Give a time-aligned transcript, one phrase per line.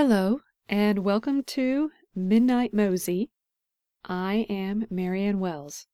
[0.00, 3.30] Hello, and welcome to Midnight Mosey.
[4.04, 5.88] I am Marianne Wells.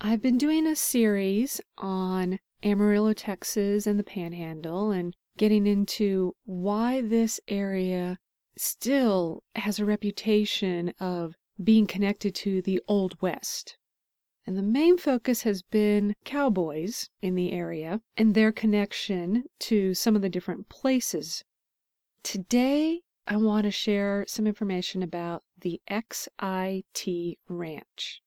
[0.00, 7.00] I've been doing a series on Amarillo, Texas, and the Panhandle, and getting into why
[7.00, 8.18] this area
[8.56, 13.78] still has a reputation of being connected to the Old West.
[14.46, 20.14] And the main focus has been cowboys in the area and their connection to some
[20.14, 21.42] of the different places.
[22.22, 28.22] Today, I want to share some information about the XIT Ranch.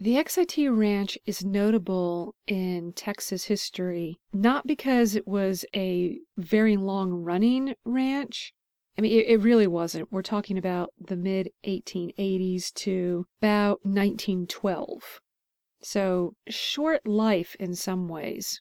[0.00, 7.12] The XIT Ranch is notable in Texas history not because it was a very long
[7.12, 8.54] running ranch.
[8.96, 10.12] I mean, it, it really wasn't.
[10.12, 15.20] We're talking about the mid 1880s to about 1912.
[15.82, 18.60] So, short life in some ways.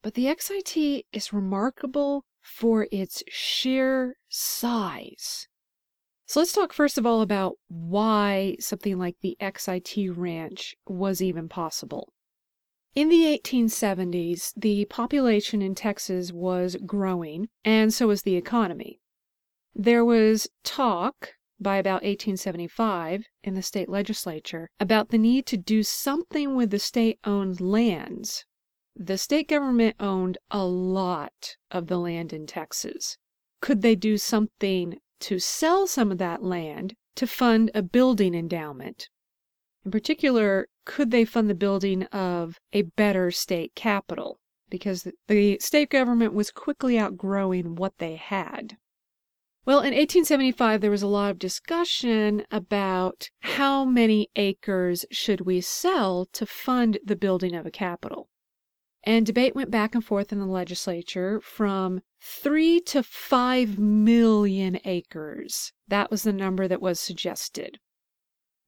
[0.00, 5.48] But the XIT is remarkable for its sheer size.
[6.26, 11.48] So let's talk first of all about why something like the XIT Ranch was even
[11.48, 12.12] possible.
[12.94, 19.00] In the 1870s, the population in Texas was growing, and so was the economy.
[19.74, 25.82] There was talk by about 1875 in the state legislature about the need to do
[25.82, 28.44] something with the state owned lands.
[28.98, 33.18] The state government owned a lot of the land in Texas.
[33.60, 39.10] Could they do something to sell some of that land to fund a building endowment?
[39.84, 44.40] In particular, could they fund the building of a better state capital?
[44.70, 48.78] Because the state government was quickly outgrowing what they had.
[49.66, 55.60] Well, in 1875, there was a lot of discussion about how many acres should we
[55.60, 58.30] sell to fund the building of a capital.
[59.06, 65.72] And debate went back and forth in the legislature from three to five million acres.
[65.86, 67.78] That was the number that was suggested.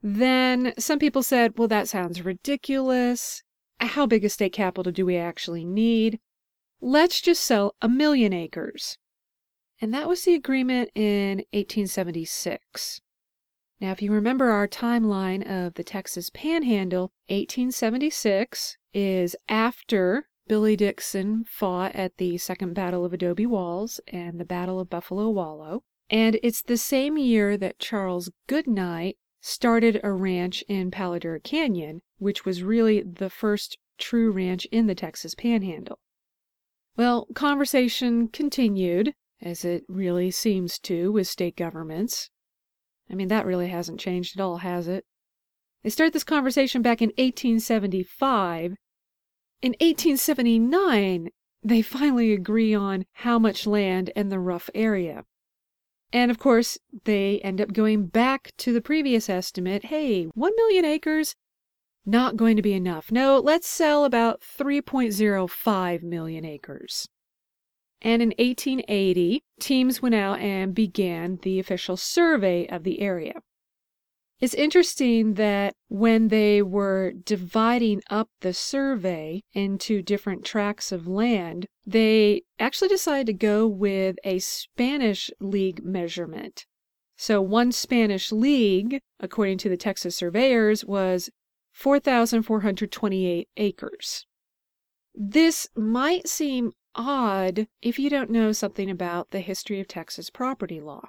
[0.00, 3.42] Then some people said, well, that sounds ridiculous.
[3.80, 6.20] How big a state capital do we actually need?
[6.80, 8.96] Let's just sell a million acres.
[9.80, 13.00] And that was the agreement in 1876.
[13.80, 21.44] Now, if you remember our timeline of the Texas Panhandle, 1876 is after Billy Dixon
[21.44, 25.82] fought at the Second Battle of Adobe Walls and the Battle of Buffalo Wallow.
[26.10, 32.00] And it's the same year that Charles Goodnight started a ranch in Palo Duro Canyon,
[32.18, 35.98] which was really the first true ranch in the Texas Panhandle.
[36.96, 42.30] Well, conversation continued as it really seems to with state governments.
[43.10, 45.04] I mean, that really hasn't changed at all, has it?
[45.82, 48.74] They start this conversation back in 1875.
[49.60, 51.30] In 1879,
[51.64, 55.24] they finally agree on how much land and the rough area.
[56.12, 59.86] And of course, they end up going back to the previous estimate.
[59.86, 61.34] Hey, 1 million acres,
[62.06, 63.10] not going to be enough.
[63.10, 67.08] No, let's sell about 3.05 million acres.
[68.00, 73.42] And in 1880, teams went out and began the official survey of the area.
[74.40, 81.66] It's interesting that when they were dividing up the survey into different tracts of land,
[81.84, 86.66] they actually decided to go with a Spanish league measurement.
[87.16, 91.30] So, one Spanish league, according to the Texas surveyors, was
[91.72, 94.24] 4,428 acres.
[95.16, 100.80] This might seem odd if you don't know something about the history of Texas property
[100.80, 101.08] law.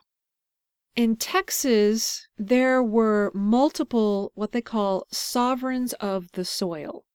[0.95, 7.05] In Texas, there were multiple what they call sovereigns of the soil.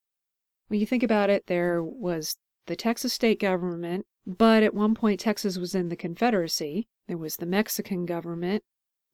[0.69, 2.37] When you think about it, there was
[2.67, 6.89] the Texas state government, but at one point Texas was in the Confederacy.
[7.07, 8.63] There was the Mexican government.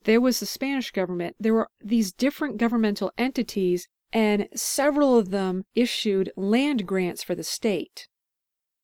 [0.05, 1.37] There was the Spanish government.
[1.41, 7.45] There were these different governmental entities, and several of them issued land grants for the
[7.45, 8.07] state.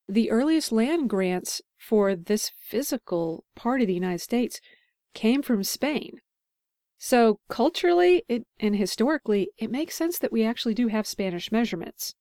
[0.08, 4.60] The earliest land grants for this physical part of the United States
[5.14, 6.20] came from Spain.
[6.98, 12.14] So, culturally it, and historically, it makes sense that we actually do have Spanish measurements.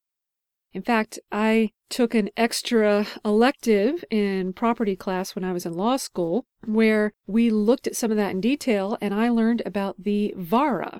[0.74, 5.96] In fact, I took an extra elective in property class when I was in law
[5.96, 10.34] school where we looked at some of that in detail and I learned about the
[10.36, 11.00] VARA,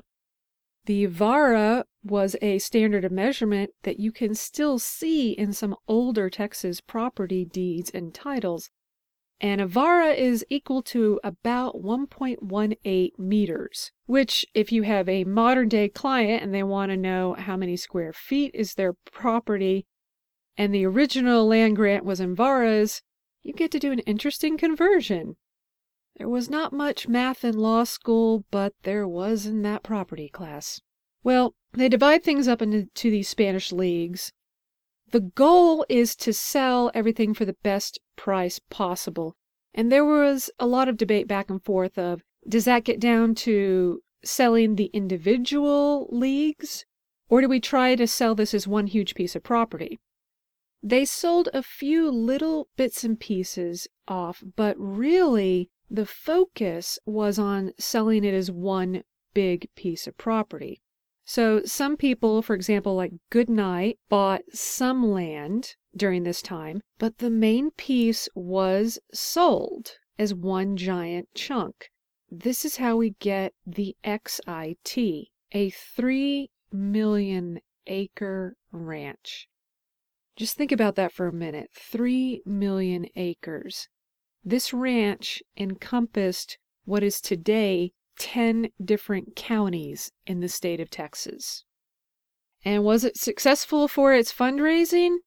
[0.86, 6.30] the vara was a standard of measurement that you can still see in some older
[6.30, 8.70] Texas property deeds and titles.
[9.42, 15.90] And vara is equal to about 1.18 meters, which, if you have a modern day
[15.90, 19.86] client and they want to know how many square feet is their property,
[20.58, 23.02] and the original land grant was in varas,
[23.44, 25.36] you get to do an interesting conversion.
[26.16, 30.82] There was not much math in law school, but there was in that property class.
[31.24, 34.32] Well, they divide things up into these Spanish leagues.
[35.12, 39.36] The goal is to sell everything for the best price possible.
[39.74, 43.36] And there was a lot of debate back and forth of does that get down
[43.36, 46.86] to selling the individual leagues
[47.28, 50.00] or do we try to sell this as one huge piece of property?
[50.84, 57.72] They sold a few little bits and pieces off, but really the focus was on
[57.80, 59.04] selling it as one
[59.34, 60.82] big piece of property.
[61.28, 67.32] So some people, for example, like Goodnight, bought some land during this time, but the
[67.32, 71.90] main piece was sold as one giant chunk.
[72.30, 79.48] This is how we get the XIT, a 3 million acre ranch.
[80.36, 83.90] Just think about that for a minute 3 million acres.
[84.44, 91.64] This ranch encompassed what is today 10 different counties in the state of Texas.
[92.64, 95.18] And was it successful for its fundraising?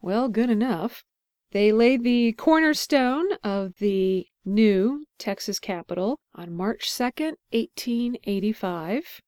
[0.00, 1.04] Well, good enough.
[1.52, 9.20] They laid the cornerstone of the new Texas Capitol on March 2nd, 1885.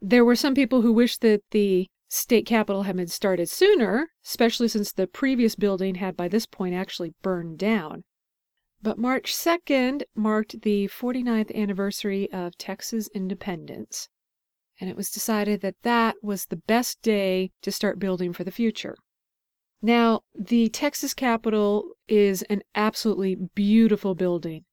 [0.00, 4.68] There were some people who wished that the state capitol had been started sooner, especially
[4.68, 8.04] since the previous building had by this point actually burned down.
[8.82, 14.08] But March 2nd marked the 49th anniversary of Texas independence,
[14.80, 18.50] and it was decided that that was the best day to start building for the
[18.50, 18.96] future.
[19.80, 24.64] Now, the Texas Capitol is an absolutely beautiful building.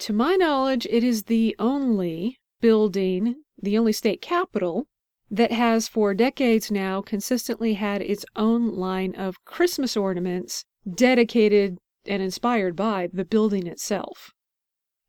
[0.00, 4.86] To my knowledge, it is the only building, the only state capitol,
[5.30, 10.64] that has for decades now consistently had its own line of Christmas ornaments
[10.94, 11.78] dedicated
[12.10, 14.32] and inspired by the building itself.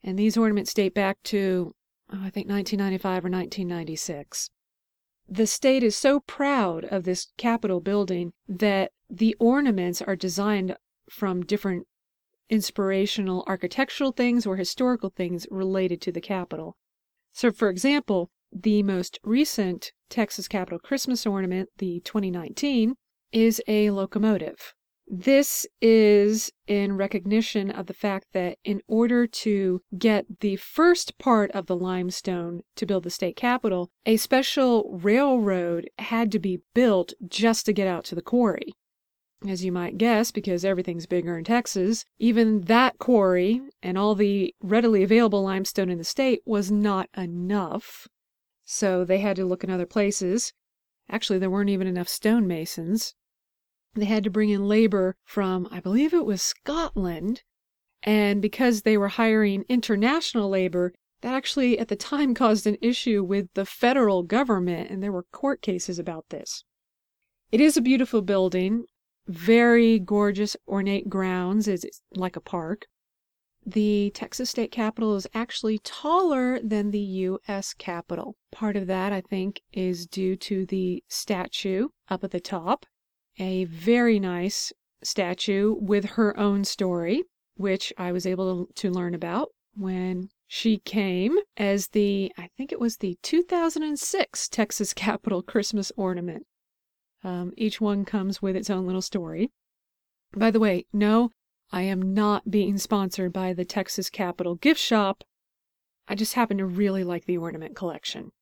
[0.04, 1.74] And these ornaments date back to,
[2.14, 4.52] oh, I think, 1995 or 1996.
[5.28, 10.76] The state is so proud of this Capitol building that the ornaments are designed
[11.10, 11.88] from different
[12.52, 16.76] inspirational architectural things or historical things related to the Capitol.
[17.34, 22.94] So, for example, the most recent Texas Capitol Christmas ornament, the 2019,
[23.32, 24.76] is a locomotive.
[25.08, 31.52] This is in recognition of the fact that in order to get the first part
[31.52, 37.14] of the limestone to build the state capitol, a special railroad had to be built
[37.28, 38.74] just to get out to the quarry.
[39.46, 44.54] As you might guess, because everything's bigger in Texas, even that quarry and all the
[44.62, 48.08] readily available limestone in the state was not enough.
[48.64, 50.54] So they had to look in other places.
[51.10, 53.16] Actually, there weren't even enough stonemasons.
[53.94, 57.44] They had to bring in labor from, I believe it was Scotland.
[58.04, 63.24] And because they were hiring international labor, that actually at the time caused an issue
[63.24, 66.64] with the federal government, and there were court cases about this.
[67.52, 68.86] It is a beautiful building,
[69.28, 71.68] very gorgeous, ornate grounds.
[71.68, 72.88] It's like a park.
[73.66, 77.74] The Texas State Capitol is actually taller than the U.S.
[77.74, 78.36] Capitol.
[78.52, 82.86] Part of that, I think, is due to the statue up at the top
[83.42, 84.72] a very nice
[85.04, 87.24] statue with her own story,
[87.56, 92.80] which I was able to learn about when she came as the, I think it
[92.80, 96.46] was the 2006 Texas Capitol Christmas ornament.
[97.24, 99.50] Um, each one comes with its own little story.
[100.36, 101.32] By the way, no,
[101.72, 105.24] I am not being sponsored by the Texas Capitol gift shop.
[106.08, 108.34] I just happen to really like the ornament collection.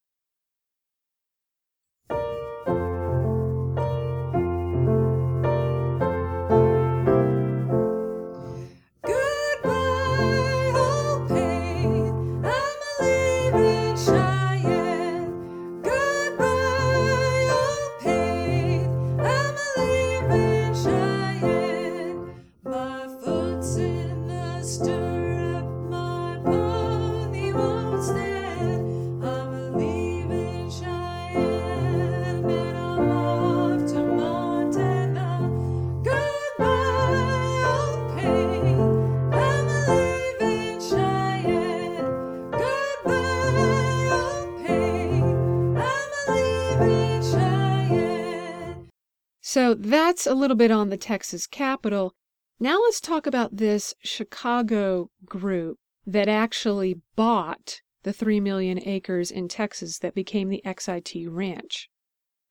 [49.51, 52.13] So that's a little bit on the Texas Capitol.
[52.59, 59.47] Now let's talk about this Chicago group that actually bought the 3 million acres in
[59.47, 61.89] Texas that became the XIT Ranch.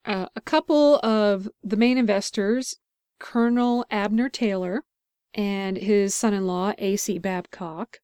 [0.06, 2.76] Uh, a couple of the main investors,
[3.18, 4.84] Colonel Abner Taylor
[5.34, 7.18] and his son in law, A.C.
[7.18, 7.98] Babcock,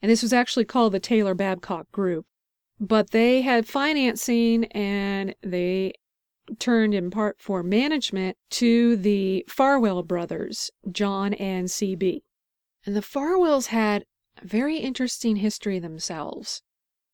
[0.00, 2.24] And this was actually called the Taylor Babcock Group.
[2.80, 5.92] But they had financing and they
[6.58, 12.24] turned in part for management to the Farwell brothers, John and C.B.
[12.84, 14.04] And the Farwells had
[14.40, 16.62] a very interesting history themselves.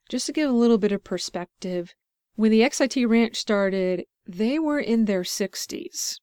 [0.08, 1.94] Just to give a little bit of perspective,
[2.36, 6.16] when the XIT Ranch started, they were in their 60s.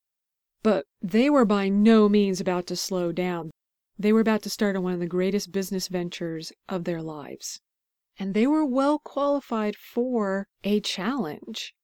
[0.64, 3.52] But they were by no means about to slow down.
[4.00, 7.62] They were about to start on one of the greatest business ventures of their lives.
[8.18, 11.76] And they were well qualified for a challenge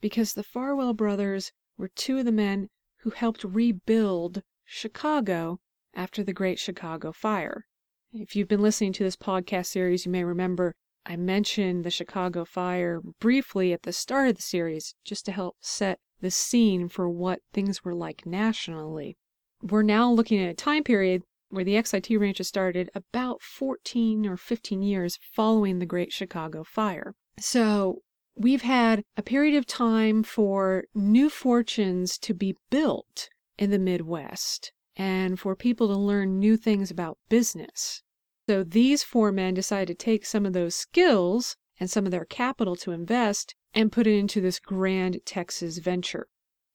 [0.00, 5.60] because the Farwell brothers were two of the men who helped rebuild Chicago
[5.94, 7.66] after the Great Chicago Fire.
[8.12, 10.74] If you've been listening to this podcast series, you may remember
[11.06, 15.56] I mentioned the Chicago Fire briefly at the start of the series just to help
[15.60, 19.16] set the scene for what things were like nationally.
[19.62, 24.36] We're now looking at a time period where the XIT ranches started about 14 or
[24.36, 27.14] 15 years following the Great Chicago Fire.
[27.38, 28.02] So
[28.36, 34.72] we've had a period of time for new fortunes to be built in the Midwest
[34.96, 38.02] and for people to learn new things about business.
[38.48, 42.24] So these four men decided to take some of those skills and some of their
[42.24, 46.26] capital to invest and put it into this grand Texas venture.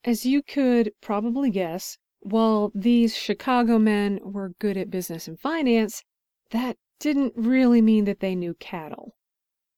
[0.04, 6.04] As you could probably guess, while these Chicago men were good at business and finance,
[6.52, 9.16] that didn't really mean that they knew cattle.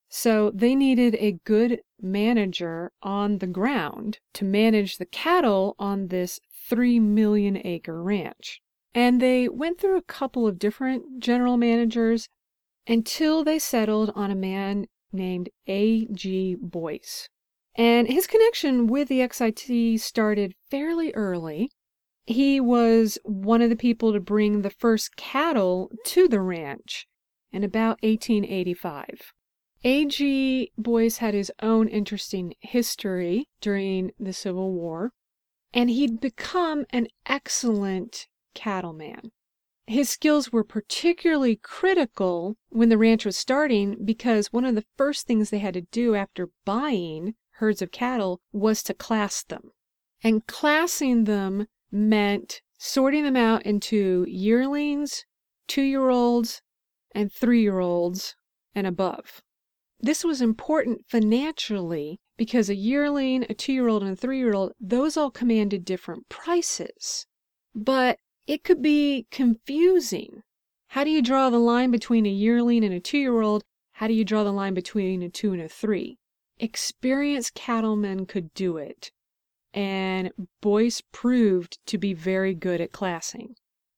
[0.09, 6.39] So they needed a good manager on the ground to manage the cattle on this
[6.69, 8.61] 3 million acre ranch.
[8.93, 12.29] And they went through a couple of different general managers
[12.87, 16.55] until they settled on a man named A.G.
[16.61, 17.29] Boyce.
[17.75, 21.69] And his connection with the XIT started fairly early.
[22.25, 27.07] He was one of the people to bring the first cattle to the ranch
[27.51, 29.33] in about 1885.
[29.84, 30.72] A.G.
[30.75, 35.13] Boyce had his own interesting history during the Civil War,
[35.72, 39.31] and he'd become an excellent cattleman.
[39.86, 45.27] His skills were particularly critical when the ranch was starting because one of the first
[45.27, 49.72] things they had to do after buying herds of cattle was to class them.
[50.24, 55.25] And classing them meant sorting them out into yearlings,
[55.67, 56.62] two year olds,
[57.13, 58.36] and three year olds
[58.75, 59.41] and above.
[60.00, 64.54] This was important financially because a yearling, a two year old, and a three year
[64.54, 67.25] old, those all commanded different prices.
[67.74, 70.44] But it could be confusing.
[70.89, 73.63] How do you draw the line between a yearling and a two year old?
[73.94, 76.20] How do you draw the line between a two and a three?
[76.60, 79.12] Experienced cattlemen could do it,
[79.74, 83.56] and Boyce proved to be very good at classing.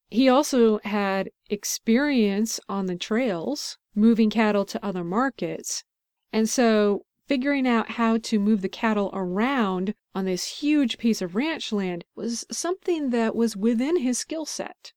[0.10, 5.84] He also had experience on the trails, moving cattle to other markets,
[6.31, 11.36] and so figuring out how to move the cattle around on this huge piece of
[11.36, 14.93] ranch land was something that was within his skill set.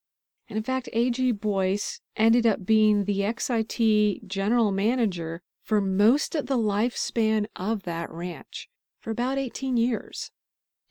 [0.48, 1.32] And in fact, A.G.
[1.32, 8.10] Boyce ended up being the XIT general manager for most of the lifespan of that
[8.10, 8.68] ranch,
[9.00, 10.30] for about 18 years.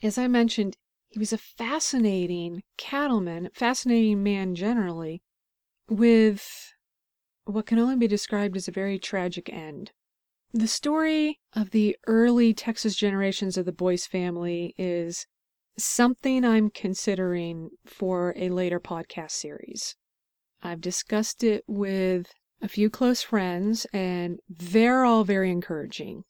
[0.02, 0.78] As I mentioned,
[1.10, 5.22] he was a fascinating cattleman, fascinating man generally,
[5.90, 6.74] with
[7.46, 9.92] what can only be described as a very tragic end.
[10.54, 15.26] The story of the early Texas generations of the Boyce family is
[15.78, 19.96] something I'm considering for a later podcast series.
[20.62, 26.26] I've discussed it with a few close friends, and they're all very encouraging.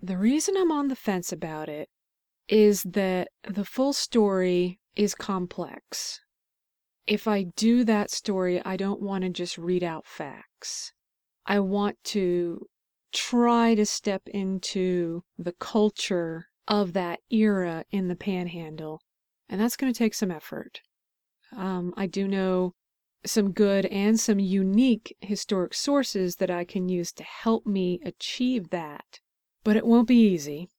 [0.00, 1.88] The reason I'm on the fence about it
[2.48, 6.20] is that the full story is complex.
[7.06, 10.92] If I do that story, I don't want to just read out facts.
[11.46, 12.66] I want to
[13.12, 19.02] try to step into the culture of that era in the panhandle.
[19.48, 20.80] And that's going to take some effort.
[21.54, 22.74] Um, I do know
[23.24, 28.70] some good and some unique historic sources that I can use to help me achieve
[28.70, 29.20] that.
[29.64, 30.70] But it won't be easy.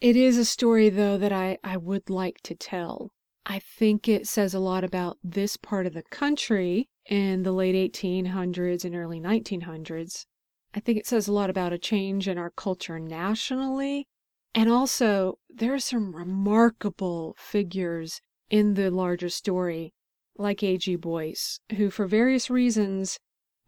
[0.00, 3.12] It is a story, though, that I, I would like to tell.
[3.46, 7.74] I think it says a lot about this part of the country in the late
[7.92, 10.26] 1800s and early 1900s
[10.74, 14.06] I think it says a lot about a change in our culture nationally.
[14.54, 19.92] And also, there are some remarkable figures in the larger story,
[20.36, 20.96] like A.G.
[20.96, 23.18] Boyce, who, for various reasons,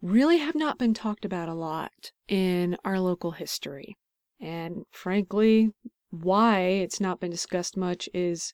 [0.01, 3.95] really have not been talked about a lot in our local history.
[4.39, 5.71] And frankly,
[6.11, 8.53] why it's not been discussed much is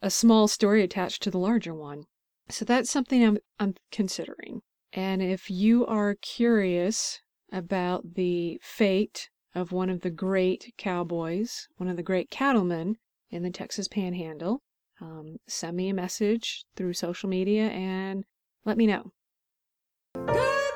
[0.00, 2.04] a small story attached to the larger one.
[2.48, 4.62] So that's something I'm, I'm considering.
[4.92, 7.20] And if you are curious
[7.54, 12.96] about the fate of one of the great cowboys, one of the great cattlemen
[13.30, 14.60] in the Texas Panhandle,
[15.00, 18.24] um, send me a message through social media and
[18.64, 19.12] let me know.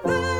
[0.04, 0.37] Well,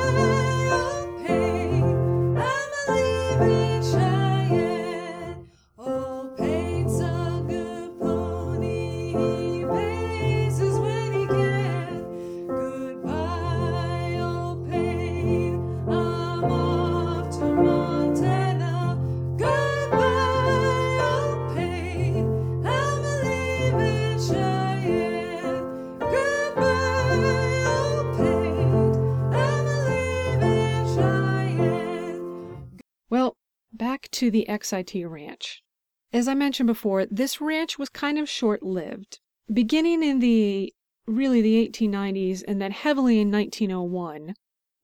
[34.19, 35.63] to the XIT ranch.
[36.11, 39.21] As I mentioned before, this ranch was kind of short lived.
[39.51, 40.73] Beginning in the
[41.07, 44.33] really the 1890s and then heavily in 1901,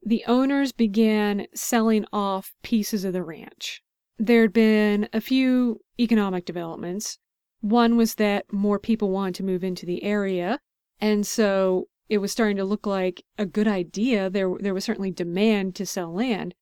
[0.05, 3.81] the owners began selling off pieces of the ranch.
[4.17, 7.19] There'd been a few economic developments.
[7.59, 10.59] One was that more people wanted to move into the area,
[11.01, 14.29] and so it was starting to look like a good idea.
[14.29, 16.55] There, there was certainly demand to sell land.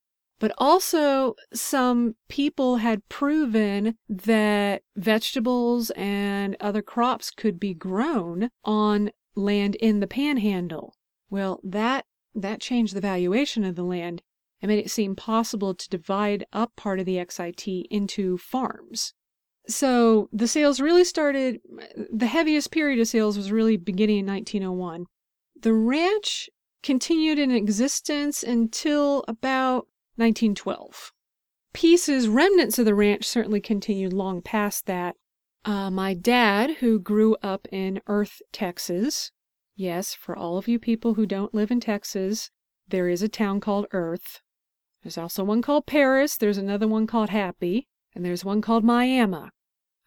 [0.44, 9.12] But also, some people had proven that vegetables and other crops could be grown on
[9.36, 10.98] land in the panhandle.
[11.30, 12.04] Well, that
[12.36, 14.22] that changed the valuation of the land
[14.62, 19.14] and made it seem possible to divide up part of the XIT into farms.
[19.70, 21.62] So the sales really started,
[22.12, 25.06] the heaviest period of sales was really beginning in 1901.
[25.62, 26.50] The ranch
[26.82, 31.12] continued in existence until about 1912.
[31.74, 35.16] Pieces, remnants of the ranch certainly continued long past that.
[35.66, 39.32] Uh, my dad, who grew up in Earth, Texas,
[39.76, 42.52] yes, for all of you people who don't live in Texas,
[42.88, 44.42] there is a town called Earth.
[45.02, 49.50] There's also one called Paris, there's another one called Happy, and there's one called Miami.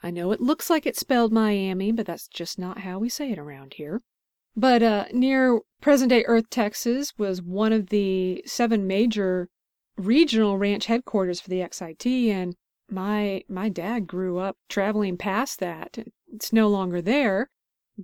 [0.03, 3.33] I know it looks like it's spelled Miami, but that's just not how we say
[3.33, 4.03] it around here.
[4.55, 9.49] But uh, near present day Earth, Texas, was one of the seven major
[9.97, 12.57] regional ranch headquarters for the XIT, and
[12.91, 15.99] my my dad grew up traveling past that.
[16.33, 17.51] It's no longer there,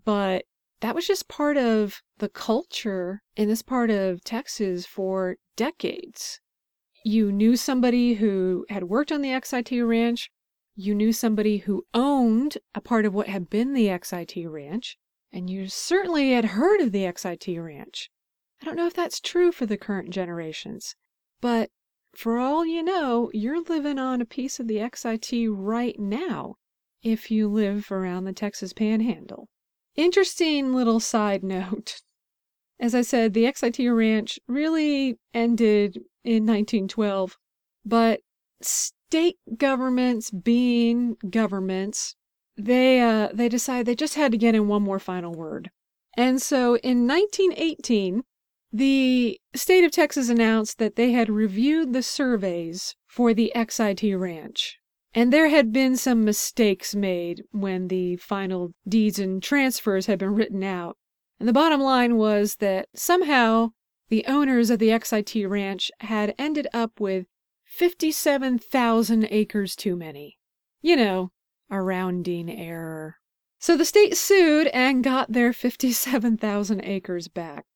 [0.05, 0.44] but
[0.81, 6.40] that was just part of the culture in this part of Texas for decades.
[7.05, 10.31] You knew somebody who had worked on the XIT ranch.
[10.74, 14.96] You knew somebody who owned a part of what had been the XIT ranch,
[15.33, 18.11] and you certainly had heard of the XIT ranch.
[18.61, 20.96] I don't know if that's true for the current generations,
[21.40, 21.70] but
[22.14, 26.57] for all you know, you're living on a piece of the XIT right now
[27.03, 29.48] if you live around the Texas Panhandle.
[29.96, 32.01] Interesting little side note.
[32.81, 37.38] As I said, the XIT ranch really ended in 1912,
[37.85, 38.20] but
[38.61, 42.16] state governments being governments,
[42.57, 45.70] they uh, they decided they just had to get in one more final word.
[46.16, 48.25] And so in 1918,
[48.72, 54.78] the state of Texas announced that they had reviewed the surveys for the XIT ranch,
[55.14, 60.35] and there had been some mistakes made when the final deeds and transfers had been
[60.35, 60.96] written out.
[61.38, 63.72] And the bottom line was that somehow
[64.08, 67.26] the owners of the XIT ranch had ended up with
[67.64, 70.38] 57,000 acres too many.
[70.80, 71.30] You know,
[71.70, 73.16] a rounding error.
[73.58, 77.66] So the state sued and got their 57,000 acres back.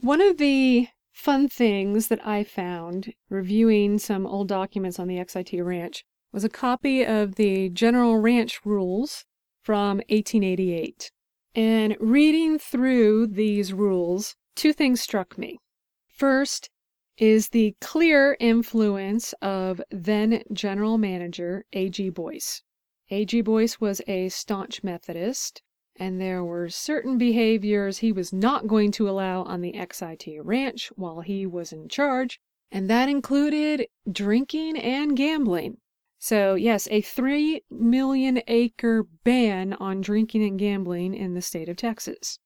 [0.00, 5.64] One of the fun things that I found reviewing some old documents on the XIT
[5.64, 9.24] ranch was a copy of the General Ranch Rules
[9.62, 11.10] from 1888.
[11.54, 15.58] And reading through these rules, two things struck me.
[16.06, 16.68] First
[17.16, 22.10] is the clear influence of then General Manager A.G.
[22.10, 22.62] Boyce.
[23.10, 23.40] A.G.
[23.40, 25.62] Boyce was a staunch Methodist
[25.98, 30.92] and there were certain behaviors he was not going to allow on the XIT ranch
[30.96, 35.78] while he was in charge, and that included drinking and gambling.
[36.18, 41.76] So, yes, a 3 million acre ban on drinking and gambling in the state of
[41.76, 42.38] Texas.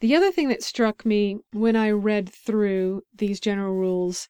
[0.00, 4.28] The other thing that struck me when I read through these general rules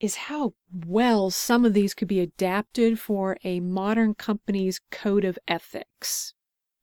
[0.00, 5.38] is how well some of these could be adapted for a modern company's code of
[5.46, 6.32] ethics.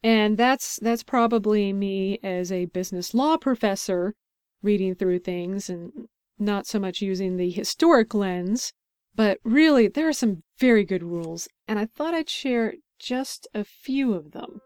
[0.04, 4.14] And that's that's probably me as a business law professor
[4.62, 6.08] reading through things and
[6.40, 8.74] not so much using the historic lens,
[9.16, 13.64] but really there are some very good rules and I thought I'd share just a
[13.64, 14.62] few of them.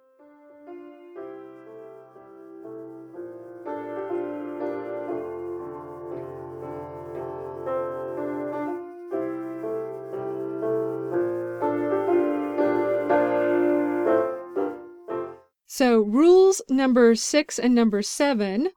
[15.73, 18.71] So, rules number six and number seven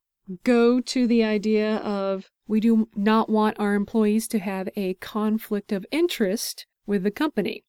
[0.45, 5.73] go to the idea of we do not want our employees to have a conflict
[5.73, 7.65] of interest with the company.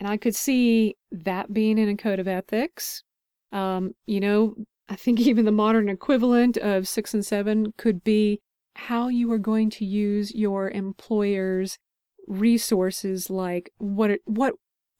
[0.00, 3.04] And I could see that being in a code of ethics.
[3.52, 4.56] Um, you know,
[4.88, 8.40] I think even the modern equivalent of six and seven could be
[8.74, 11.78] how you are going to use your employer's
[12.26, 14.54] resources like what what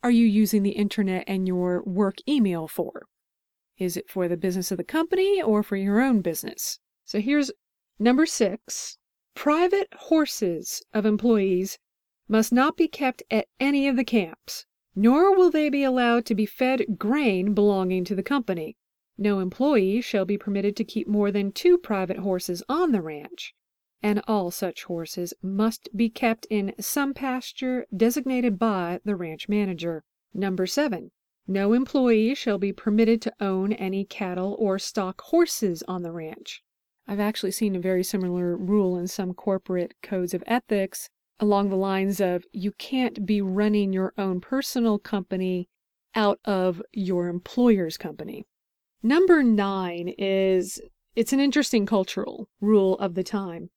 [0.05, 3.09] are you using the internet and your work email for?
[3.79, 6.79] Is it for the business of the company or for your own business?
[7.05, 7.53] So here's
[7.99, 8.99] number 6.
[9.35, 11.79] Private horses of employees
[12.27, 16.35] must not be kept at any of the camps, nor will they be allowed to
[16.35, 18.77] be fed grain belonging to the company.
[19.19, 23.55] No employee shall be permitted to keep more than two private horses on the ranch,
[24.03, 30.03] and all such horses must be kept in some pasture designated by the ranch manager.
[30.33, 31.11] Number 7.
[31.49, 36.63] No employee shall be permitted to own any cattle or stock horses on the ranch.
[37.07, 41.77] I've actually seen a very similar rule in some corporate codes of ethics along the
[41.77, 45.69] lines of you can't be running your own personal company
[46.15, 48.45] out of your employer's company.
[49.03, 50.81] Number nine is
[51.15, 53.71] it's an interesting cultural rule of the time.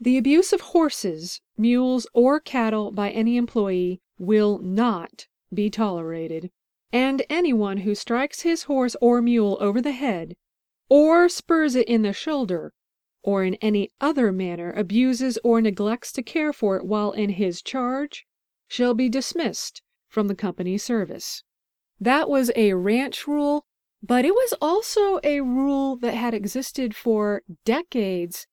[0.00, 6.50] The abuse of horses, mules, or cattle by any employee will not be tolerated,
[6.92, 10.34] and anyone who strikes his horse or mule over the head,
[10.88, 12.72] or spurs it in the shoulder,
[13.22, 17.62] or in any other manner abuses or neglects to care for it while in his
[17.62, 18.26] charge,
[18.66, 21.44] shall be dismissed from the company's service.
[22.00, 23.66] That was a ranch rule,
[24.02, 28.46] but it was also a rule that had existed for decades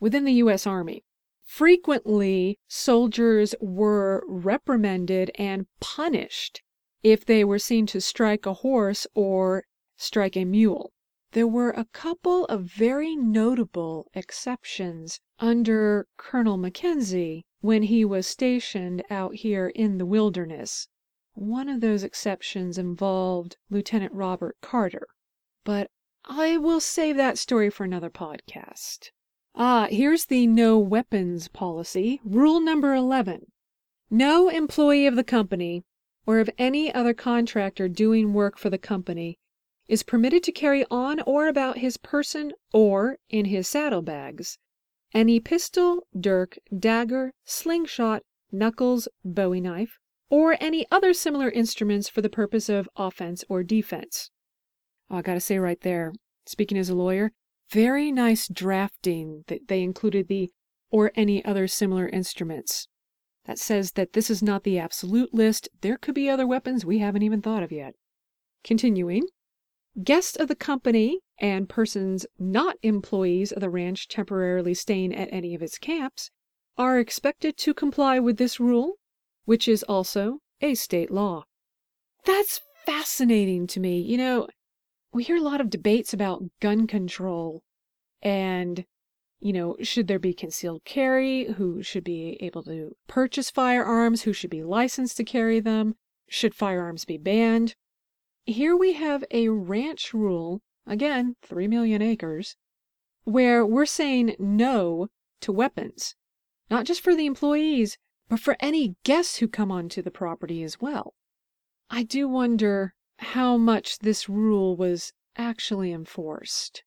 [0.00, 0.66] within the U.S.
[0.66, 1.04] Army.
[1.44, 6.62] Frequently, soldiers were reprimanded and punished
[7.04, 9.62] if they were seen to strike a horse or
[9.94, 10.90] strike a mule.
[11.32, 19.02] There were a couple of very notable exceptions under Colonel Mackenzie when he was stationed
[19.10, 20.88] out here in the wilderness.
[21.34, 25.06] One of those exceptions involved Lieutenant Robert Carter,
[25.62, 25.90] but
[26.24, 29.10] I will save that story for another podcast.
[29.54, 32.20] Ah, here's the no weapons policy.
[32.24, 33.52] Rule number 11.
[34.08, 35.84] No employee of the company
[36.26, 39.38] or of any other contractor doing work for the company
[39.88, 44.58] is permitted to carry on or about his person or in his saddlebags
[45.14, 52.28] any pistol, dirk, dagger, slingshot, knuckles, bowie knife, or any other similar instruments for the
[52.28, 54.30] purpose of offense or defense.
[55.08, 56.12] Oh, I gotta say right there,
[56.46, 57.30] speaking as a lawyer,
[57.70, 60.50] very nice drafting that they included the
[60.90, 62.88] or any other similar instruments.
[63.46, 65.68] That says that this is not the absolute list.
[65.80, 67.94] There could be other weapons we haven't even thought of yet.
[68.62, 69.26] Continuing,
[70.02, 75.54] Guests of the company and persons not employees of the ranch temporarily staying at any
[75.54, 76.32] of its camps
[76.76, 78.94] are expected to comply with this rule,
[79.44, 81.44] which is also a state law.
[82.24, 84.00] That's fascinating to me.
[84.00, 84.48] You know,
[85.12, 87.62] we hear a lot of debates about gun control
[88.20, 88.84] and,
[89.40, 91.44] you know, should there be concealed carry?
[91.52, 94.22] Who should be able to purchase firearms?
[94.22, 95.96] Who should be licensed to carry them?
[96.28, 97.74] Should firearms be banned?
[98.46, 102.56] Here we have a ranch rule, again, 3 million acres,
[103.24, 105.08] where we're saying no
[105.40, 106.14] to weapons,
[106.70, 110.80] not just for the employees, but for any guests who come onto the property as
[110.80, 111.14] well.
[111.90, 116.82] I do wonder how much this rule was actually enforced.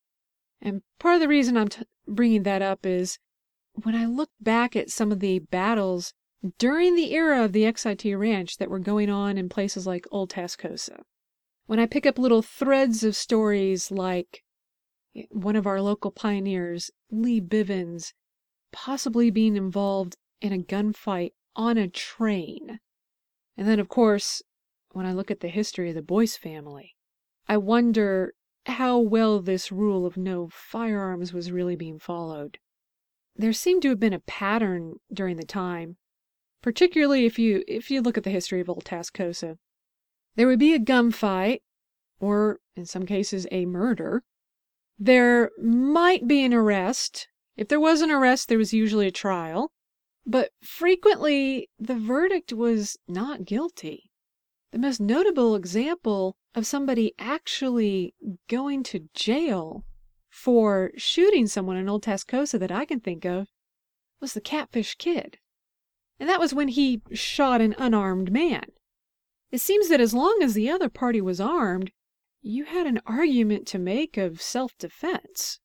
[0.62, 3.20] And part of the reason I'm t- bringing that up is
[3.74, 6.14] when I look back at some of the battles
[6.58, 10.30] during the era of the XIT ranch that were going on in places like Old
[10.30, 11.02] Tascosa
[11.68, 14.44] when I pick up little threads of stories like
[15.16, 18.14] eh, one of our local pioneers, Lee Bivins,
[18.72, 22.80] possibly being involved in a gunfight on a train.
[23.58, 24.42] And then, of course,
[24.92, 26.96] when I look at the history of the Boyce family,
[27.48, 28.34] I wonder
[28.68, 32.60] how well this rule of no firearms was really being followed.
[33.36, 35.98] There seemed to have been a pattern during the time,
[36.62, 39.58] particularly if you if you look at the history of Old Tascosa.
[40.36, 41.62] There would be a gunfight,
[42.20, 44.24] or in some cases, a murder.
[45.00, 47.28] There might be an arrest.
[47.56, 49.72] If there was an arrest, there was usually a trial.
[50.26, 54.12] But frequently, the verdict was not guilty.
[54.72, 58.14] The most notable example of somebody actually
[58.48, 59.86] going to jail
[60.30, 63.48] for shooting someone in Old Tascosa that I can think of
[64.20, 65.38] was the Catfish Kid.
[66.20, 68.66] And that was when he shot an unarmed man.
[69.52, 71.92] It seems that as long as the other party was armed,
[72.42, 75.60] you had an argument to make of self defense.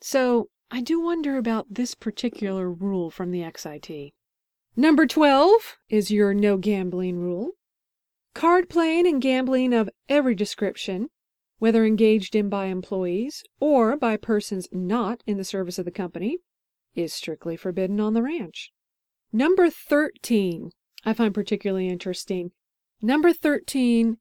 [0.00, 4.12] So I do wonder about this particular rule from the XIT.
[4.76, 7.52] Number 12 is your no gambling rule.
[8.34, 11.08] Card playing and gambling of every description,
[11.58, 16.38] whether engaged in by employees or by persons not in the service of the company,
[16.94, 18.72] is strictly forbidden on the ranch.
[19.32, 20.70] Number 13,
[21.04, 22.52] I find particularly interesting.
[23.02, 24.18] Number 13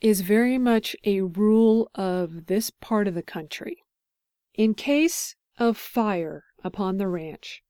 [0.00, 3.78] is very much a rule of this part of the country.
[4.54, 7.62] In case of fire upon the ranch,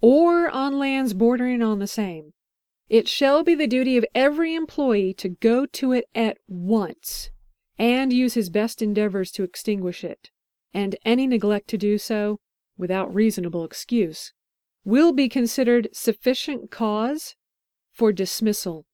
[0.00, 2.32] or on lands bordering on the same,
[2.90, 7.30] it shall be the duty of every employee to go to it at once
[7.78, 10.30] and use his best endeavors to extinguish it,
[10.74, 12.40] and any neglect to do so,
[12.76, 14.32] without reasonable excuse,
[14.84, 17.36] will be considered sufficient cause
[17.92, 18.86] for dismissal.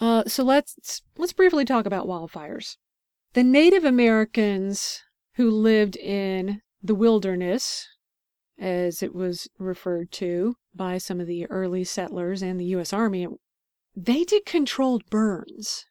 [0.00, 2.76] Uh, so let's let's briefly talk about wildfires.
[3.34, 5.02] The Native Americans
[5.34, 7.86] who lived in the wilderness,
[8.58, 12.92] as it was referred to by some of the early settlers and the U.S.
[12.92, 13.26] Army,
[13.96, 15.86] they did controlled burns.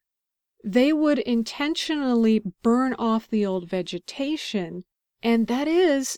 [0.64, 4.84] They would intentionally burn off the old vegetation,
[5.22, 6.18] and that is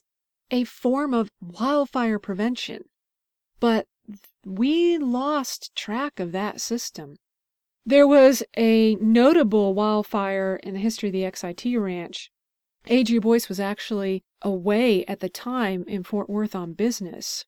[0.52, 2.86] a form of wildfire prevention.
[3.60, 3.88] But
[4.45, 7.17] we lost track of that system.
[7.86, 12.32] There was a notable wildfire in the history of the XIT ranch.
[12.88, 13.19] A.G.
[13.19, 17.45] Boyce was actually away at the time in Fort Worth on business,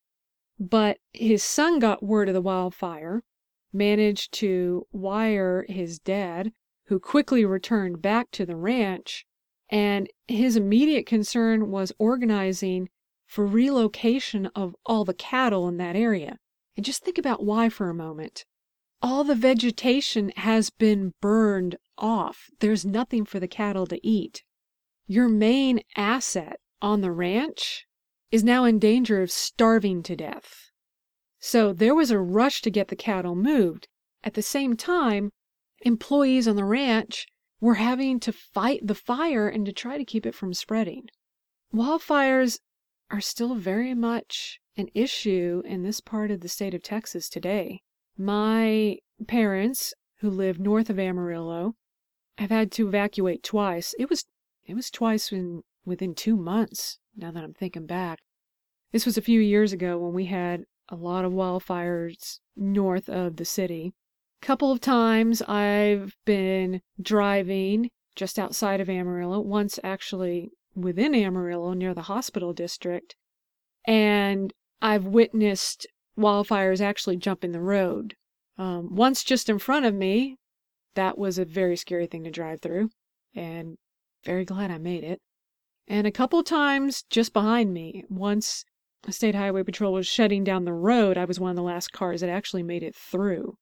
[0.68, 3.24] but his son got word of the wildfire,
[3.72, 6.52] managed to wire his dad,
[6.86, 9.26] who quickly returned back to the ranch,
[9.68, 12.88] and his immediate concern was organizing
[13.26, 16.38] for relocation of all the cattle in that area.
[16.76, 18.44] And just think about why for a moment.
[19.00, 22.50] All the vegetation has been burned off.
[22.60, 24.44] There's nothing for the cattle to eat.
[25.08, 27.86] Your main asset on the ranch
[28.32, 30.70] is now in danger of starving to death.
[31.38, 33.86] So there was a rush to get the cattle moved.
[34.24, 35.30] At the same time,
[35.82, 37.26] employees on the ranch
[37.60, 41.04] were having to fight the fire and to try to keep it from spreading.
[41.72, 42.58] Wildfires
[43.10, 47.82] are still very much an issue in this part of the state of Texas today.
[48.16, 51.74] My parents, who live north of Amarillo,
[52.38, 53.94] have had to evacuate twice.
[53.98, 54.24] It was
[54.64, 58.20] it was twice in within 2 months, now that I'm thinking back.
[58.92, 63.36] This was a few years ago when we had a lot of wildfires north of
[63.36, 63.94] the city.
[64.42, 71.72] A Couple of times I've been driving just outside of Amarillo, once actually within Amarillo
[71.72, 73.14] near the hospital district,
[73.86, 75.86] and I've witnessed
[76.18, 78.14] wildfires actually jumping the road.
[78.58, 80.36] Um, once just in front of me,
[80.94, 82.90] that was a very scary thing to drive through,
[83.34, 83.78] and
[84.24, 85.20] very glad I made it.
[85.88, 88.64] And a couple times just behind me, once
[89.06, 91.92] a state highway patrol was shutting down the road, I was one of the last
[91.92, 93.56] cars that actually made it through.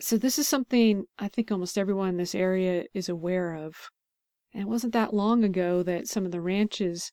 [0.00, 3.74] So this is something I think almost everyone in this area is aware of.
[4.52, 7.12] And it wasn't that long ago that some of the ranches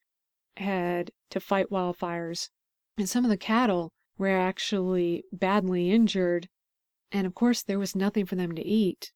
[0.58, 2.50] had to fight wildfires,
[2.98, 6.48] and some of the cattle were actually badly injured,
[7.12, 9.12] and of course there was nothing for them to eat.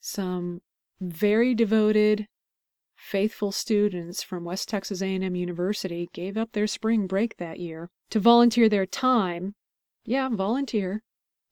[0.00, 0.60] Some
[1.00, 2.26] very devoted,
[3.02, 8.20] faithful students from West Texas A&M University gave up their spring break that year to
[8.20, 9.54] volunteer their time.
[10.04, 11.02] Yeah, volunteer,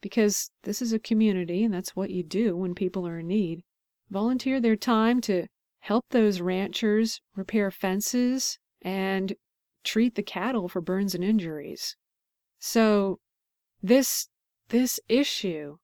[0.01, 3.63] because this is a community and that's what you do when people are in need.
[4.11, 5.47] Volunteer their time to
[5.81, 9.35] help those ranchers repair fences and
[9.83, 11.97] treat the cattle for burns and injuries.
[12.61, 13.19] So
[13.83, 14.29] this
[14.69, 15.79] this issue,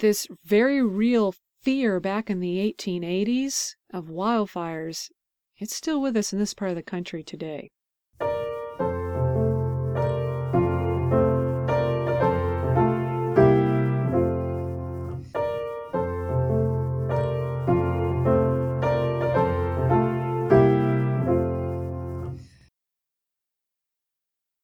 [0.00, 1.32] this very real
[1.66, 5.10] fear back in the 1880s of wildfires,
[5.58, 7.72] it's still with us in this part of the country today.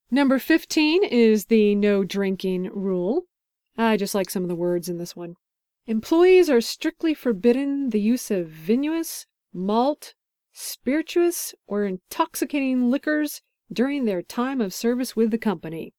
[0.09, 3.25] Number 15 is the no drinking rule.
[3.77, 5.35] I just like some of the words in this one.
[5.87, 10.15] Employees are strictly forbidden the use of vinous, malt,
[10.53, 13.43] spirituous, or intoxicating liquors
[13.73, 15.93] during their time of service with the company.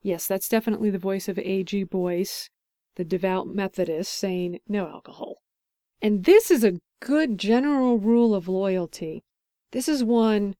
[0.00, 1.84] Yes, that's definitely the voice of A.G.
[1.84, 2.48] Boyce,
[2.96, 5.42] the devout Methodist, saying no alcohol.
[6.00, 9.24] And this is a good general rule of loyalty.
[9.72, 10.54] This is one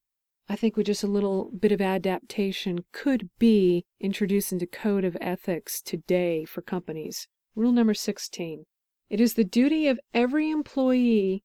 [0.51, 5.17] I think with just a little bit of adaptation could be introduced into code of
[5.21, 7.29] ethics today for companies.
[7.55, 8.65] Rule number 16.
[9.11, 11.43] It is the duty of every employee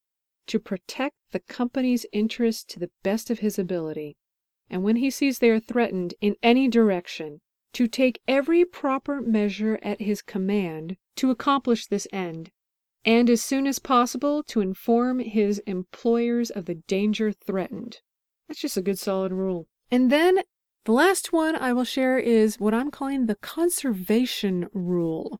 [0.48, 4.18] to protect the company's interests to the best of his ability,
[4.70, 7.42] and when he sees they are threatened in any direction,
[7.74, 12.52] to take every proper measure at his command to accomplish this end,
[13.06, 18.02] and as soon as possible to inform his employers of the danger threatened.
[18.48, 19.68] That's just a good solid rule.
[19.90, 20.40] And then
[20.86, 25.40] the last one I will share is what I'm calling the conservation rule.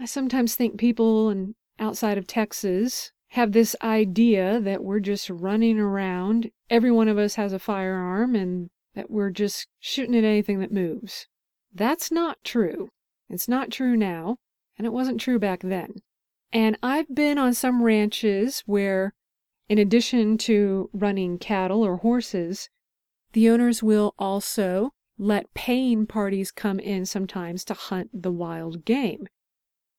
[0.00, 5.78] I sometimes think people and outside of Texas have this idea that we're just running
[5.78, 10.58] around, every one of us has a firearm, and that we're just shooting at anything
[10.60, 11.26] that moves.
[11.74, 12.88] That's not true.
[13.28, 14.38] It's not true now,
[14.78, 15.96] and it wasn't true back then.
[16.50, 19.12] And I've been on some ranches where,
[19.68, 22.70] in addition to running cattle or horses,
[23.34, 29.28] the owners will also let paying parties come in sometimes to hunt the wild game.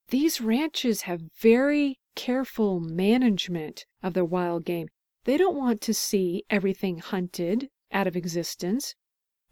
[0.08, 4.88] These ranches have very careful management of their wild game.
[5.24, 8.94] They don't want to see everything hunted out of existence.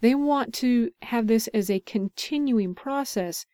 [0.01, 3.47] They want to have this as a continuing process.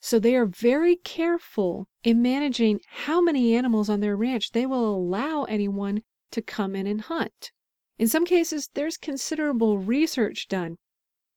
[0.00, 4.94] So they are very careful in managing how many animals on their ranch they will
[4.94, 7.52] allow anyone to come in and hunt.
[7.98, 10.78] In some cases, there's considerable research done.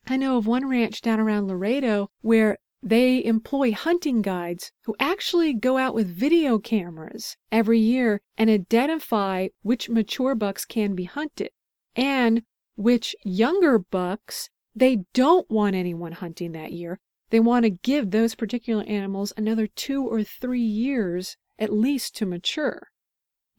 [0.07, 5.55] I know of one ranch down around Laredo where they employ hunting guides who actually
[5.55, 11.49] go out with video cameras every year and identify which mature bucks can be hunted
[11.95, 12.43] and
[12.75, 16.99] which younger bucks they don't want anyone hunting that year.
[17.31, 22.25] They want to give those particular animals another two or three years at least to
[22.27, 22.89] mature.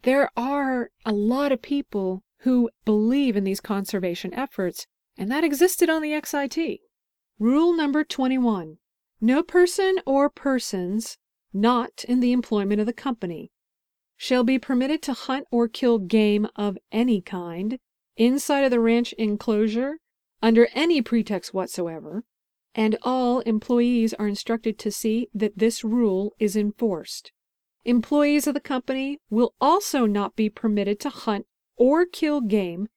[0.02, 4.86] There are a lot of people who believe in these conservation efforts,
[5.18, 6.78] and that existed on the XIT.
[7.40, 8.76] Rule number 21
[9.20, 11.18] no person or persons
[11.52, 13.50] not in the employment of the company
[14.16, 17.79] shall be permitted to hunt or kill game of any kind
[18.16, 19.98] inside of the ranch enclosure
[20.42, 22.24] under any pretext whatsoever,
[22.74, 27.33] and all employees are instructed to see that this rule is enforced.
[27.85, 32.88] Employees of the company will also not be permitted to hunt or kill game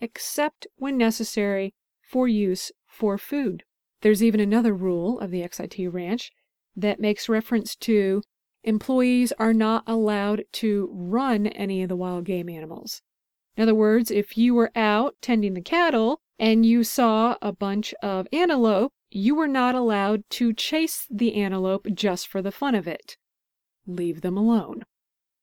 [0.00, 3.62] except when necessary for use for food.
[4.02, 6.32] There's even another rule of the XIT ranch
[6.76, 8.22] that makes reference to
[8.64, 13.00] employees are not allowed to run any of the wild game animals.
[13.56, 17.94] In other words, if you were out tending the cattle and you saw a bunch
[18.02, 22.88] of antelope, you were not allowed to chase the antelope just for the fun of
[22.88, 23.16] it.
[23.86, 24.82] Leave them alone.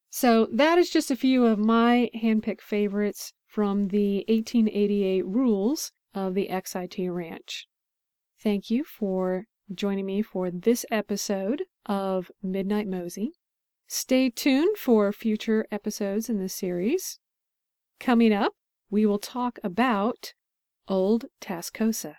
[0.10, 6.34] So that is just a few of my handpicked favorites from the 1888 rules of
[6.34, 7.69] the XIT Ranch.
[8.42, 13.34] Thank you for joining me for this episode of Midnight Mosey.
[13.86, 17.20] Stay tuned for future episodes in this series.
[18.00, 18.54] Coming up,
[18.90, 20.34] we will talk about
[20.88, 22.16] Old Tascosa.